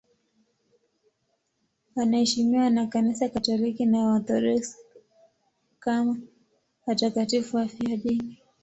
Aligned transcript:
Wanaheshimiwa 1.95 2.69
na 2.69 2.87
Kanisa 2.87 3.29
Katoliki 3.29 3.85
na 3.85 3.97
Waorthodoksi 3.99 4.77
kama 5.79 6.17
watakatifu 6.87 7.57
wafiadini. 7.57 8.37